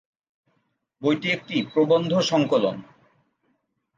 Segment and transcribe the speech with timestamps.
[1.01, 2.75] বইটি একটি প্রবন্ধ সংকলন।